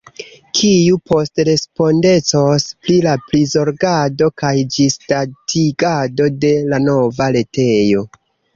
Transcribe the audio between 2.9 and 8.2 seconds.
la prizorgado kaj ĝisdatigado de la nova retejo?